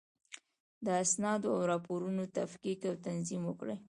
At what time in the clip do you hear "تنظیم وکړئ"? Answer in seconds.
3.07-3.75